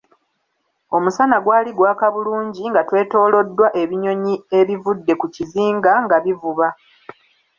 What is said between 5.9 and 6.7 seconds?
nga bivuba.